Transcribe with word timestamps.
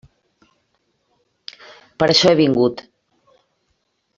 Per 1.99 2.07
això 2.15 2.31
he 2.33 2.39
vingut. 2.43 2.83